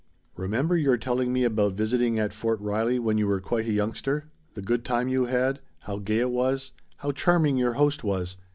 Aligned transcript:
"Remember 0.35 0.75
your 0.75 0.97
telling 0.97 1.31
me 1.31 1.43
about 1.43 1.75
visiting 1.75 2.17
at 2.17 2.33
Fort 2.33 2.59
Riley 2.59 2.97
when 2.97 3.19
you 3.19 3.27
were 3.27 3.39
quite 3.39 3.67
a 3.67 3.71
youngster? 3.71 4.31
The 4.55 4.63
good 4.63 4.83
time 4.83 5.09
you 5.09 5.25
had? 5.25 5.59
how 5.81 5.99
gay 5.99 6.17
it 6.21 6.31
was? 6.31 6.71
How 6.97 7.11
charming 7.11 7.55
your 7.57 7.73
host 7.73 8.03
was? 8.03 8.37